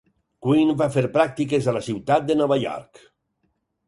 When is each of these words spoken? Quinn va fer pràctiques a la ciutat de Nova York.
Quinn 0.45 0.69
va 0.77 0.85
fer 0.95 1.03
pràctiques 1.17 1.67
a 1.67 1.75
la 1.75 1.81
ciutat 1.87 2.25
de 2.31 2.39
Nova 2.39 2.57
York. 2.65 3.03